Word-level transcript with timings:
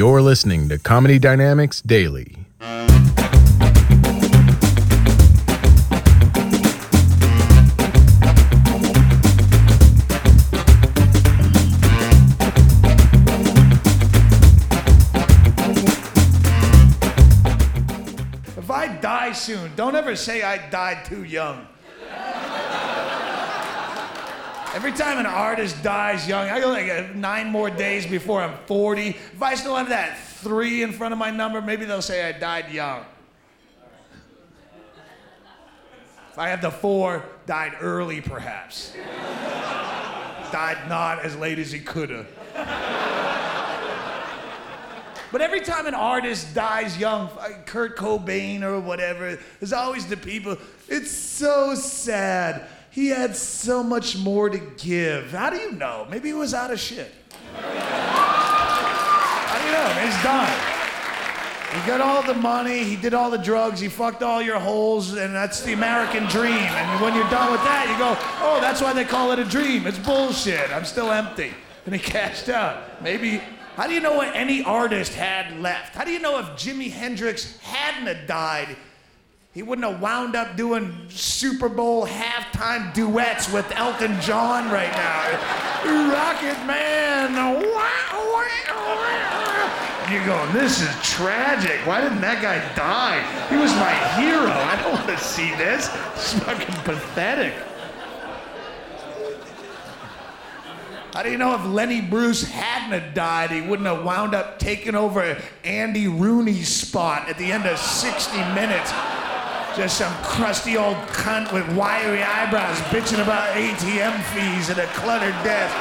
You're 0.00 0.22
listening 0.22 0.70
to 0.70 0.78
Comedy 0.78 1.18
Dynamics 1.18 1.82
Daily. 1.82 2.34
If 18.56 18.70
I 18.70 18.96
die 19.02 19.32
soon, 19.32 19.70
don't 19.76 19.94
ever 19.94 20.16
say 20.16 20.42
I 20.42 20.70
died 20.70 21.04
too 21.04 21.24
young. 21.24 21.66
Every 24.72 24.92
time 24.92 25.18
an 25.18 25.26
artist 25.26 25.82
dies 25.82 26.28
young, 26.28 26.48
I 26.48 26.60
go 26.60 26.68
like 26.68 26.88
uh, 26.88 27.08
nine 27.14 27.48
more 27.48 27.70
days 27.70 28.06
before 28.06 28.40
I'm 28.40 28.56
40. 28.66 29.08
If 29.08 29.42
I 29.42 29.56
still 29.56 29.74
have 29.74 29.88
that 29.88 30.16
three 30.16 30.84
in 30.84 30.92
front 30.92 31.12
of 31.12 31.18
my 31.18 31.32
number, 31.32 31.60
maybe 31.60 31.86
they'll 31.86 32.00
say 32.00 32.28
I 32.28 32.38
died 32.38 32.70
young. 32.70 33.04
If 36.30 36.38
I 36.38 36.50
have 36.50 36.62
the 36.62 36.70
four, 36.70 37.24
died 37.46 37.72
early 37.80 38.20
perhaps. 38.20 38.94
died 40.52 40.88
not 40.88 41.24
as 41.24 41.36
late 41.36 41.58
as 41.58 41.72
he 41.72 41.80
could 41.80 42.10
have. 42.10 42.28
But 45.32 45.40
every 45.40 45.60
time 45.60 45.86
an 45.86 45.94
artist 45.94 46.54
dies 46.54 46.96
young, 46.96 47.28
like 47.36 47.66
Kurt 47.66 47.96
Cobain 47.96 48.62
or 48.62 48.78
whatever, 48.78 49.36
there's 49.58 49.72
always 49.72 50.06
the 50.06 50.16
people, 50.16 50.56
it's 50.88 51.10
so 51.10 51.74
sad. 51.74 52.68
He 52.90 53.08
had 53.08 53.34
so 53.36 53.82
much 53.82 54.16
more 54.18 54.50
to 54.50 54.58
give. 54.58 55.32
How 55.32 55.50
do 55.50 55.56
you 55.56 55.72
know? 55.72 56.06
Maybe 56.10 56.28
he 56.28 56.34
was 56.34 56.54
out 56.54 56.70
of 56.70 56.78
shit. 56.80 57.12
How 57.56 59.58
do 59.58 59.64
you 59.66 59.72
know? 59.72 59.88
He's 60.04 60.22
done. 60.22 60.76
He 61.72 61.78
got 61.86 62.00
all 62.00 62.22
the 62.24 62.34
money, 62.34 62.82
he 62.82 62.96
did 62.96 63.14
all 63.14 63.30
the 63.30 63.38
drugs, 63.38 63.78
he 63.78 63.88
fucked 63.88 64.24
all 64.24 64.42
your 64.42 64.58
holes, 64.58 65.14
and 65.14 65.32
that's 65.32 65.62
the 65.62 65.72
American 65.72 66.26
dream. 66.26 66.50
And 66.50 67.00
when 67.00 67.14
you're 67.14 67.30
done 67.30 67.52
with 67.52 67.62
that, 67.62 67.86
you 67.88 67.96
go, 67.96 68.16
oh, 68.44 68.60
that's 68.60 68.82
why 68.82 68.92
they 68.92 69.04
call 69.04 69.30
it 69.30 69.38
a 69.38 69.44
dream. 69.44 69.86
It's 69.86 69.98
bullshit. 69.98 70.68
I'm 70.72 70.84
still 70.84 71.12
empty. 71.12 71.52
And 71.86 71.94
he 71.94 72.00
cashed 72.00 72.48
out. 72.48 73.00
Maybe 73.00 73.40
how 73.76 73.86
do 73.86 73.94
you 73.94 74.00
know 74.00 74.14
what 74.14 74.34
any 74.34 74.64
artist 74.64 75.14
had 75.14 75.60
left? 75.60 75.94
How 75.94 76.02
do 76.04 76.10
you 76.10 76.18
know 76.18 76.40
if 76.40 76.46
Jimi 76.48 76.90
Hendrix 76.90 77.56
hadn't 77.60 78.26
died, 78.26 78.76
he 79.52 79.62
wouldn't 79.64 79.90
have 79.90 80.00
wound 80.00 80.36
up 80.36 80.56
doing 80.56 80.94
Super 81.08 81.68
Bowl 81.68 82.06
halftime 82.06 82.94
duets 82.94 83.52
with 83.52 83.68
Elton 83.72 84.20
John 84.20 84.70
right 84.70 84.92
now? 84.92 86.10
Rocket 86.12 86.66
Man. 86.66 87.34
And 90.04 90.14
you're 90.14 90.24
going, 90.24 90.52
this 90.52 90.80
is 90.80 90.88
tragic. 91.02 91.80
Why 91.84 92.00
didn't 92.00 92.20
that 92.20 92.40
guy 92.40 92.58
die? 92.76 93.20
He 93.48 93.56
was 93.56 93.72
my 93.74 93.92
hero. 94.20 94.50
I 94.50 94.80
don't 94.82 94.92
want 94.92 95.06
to 95.08 95.18
see 95.18 95.50
this. 95.56 95.90
It's 96.14 96.32
fucking 96.44 96.74
pathetic. 96.84 97.52
How 101.12 101.24
do 101.24 101.30
you 101.30 101.38
know 101.38 101.56
if 101.56 101.64
Lenny 101.66 102.00
Bruce 102.00 102.44
hadn't 102.44 102.98
have 102.98 103.14
died, 103.14 103.50
he 103.50 103.60
wouldn't 103.60 103.88
have 103.88 104.04
wound 104.04 104.32
up 104.32 104.60
taking 104.60 104.94
over 104.94 105.42
Andy 105.64 106.06
Rooney's 106.06 106.68
spot 106.68 107.28
at 107.28 107.36
the 107.36 107.50
end 107.50 107.66
of 107.66 107.78
60 107.78 108.36
minutes? 108.54 108.92
Just 109.76 109.98
some 109.98 110.12
crusty 110.24 110.76
old 110.76 110.96
cunt 111.08 111.52
with 111.52 111.66
wiry 111.76 112.22
eyebrows 112.22 112.76
bitching 112.88 113.22
about 113.22 113.54
ATM 113.54 114.20
fees 114.34 114.68
at 114.68 114.78
a 114.78 114.86
cluttered 114.98 115.34
desk. 115.44 115.74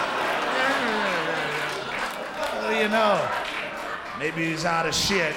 What 2.61 2.69
do 2.69 2.75
you 2.75 2.87
know? 2.87 3.27
Maybe 4.19 4.51
he's 4.51 4.63
out 4.63 4.85
of 4.85 4.93
shit. 4.93 5.35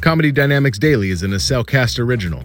Comedy 0.00 0.30
Dynamics 0.30 0.78
Daily 0.78 1.10
is 1.10 1.22
an 1.22 1.32
Accelcast 1.32 1.98
original 1.98 2.44